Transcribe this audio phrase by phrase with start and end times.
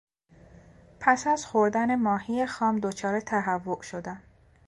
[0.99, 4.21] پس از خوردن ماهی خام دچار تهوع شدم.